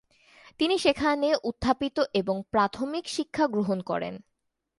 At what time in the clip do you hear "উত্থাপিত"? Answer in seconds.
1.43-1.97